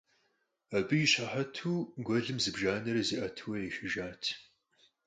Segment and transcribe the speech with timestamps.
[0.77, 4.23] Абы и щыхьэту гуэлым зыбжанэрэ зиӀэтурэ ехыжат.